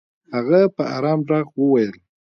هغه 0.35 0.59
په 0.75 0.83
ارام 0.95 1.19
ږغ 1.27 1.47
وويل. 1.59 1.91